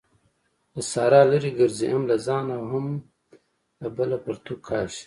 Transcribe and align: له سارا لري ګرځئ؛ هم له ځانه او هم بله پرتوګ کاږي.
له 0.73 0.81
سارا 0.91 1.21
لري 1.31 1.51
ګرځئ؛ 1.59 1.89
هم 1.95 2.03
له 2.11 2.17
ځانه 2.25 2.53
او 2.59 2.65
هم 2.73 2.85
بله 3.97 4.17
پرتوګ 4.25 4.59
کاږي. 4.67 4.99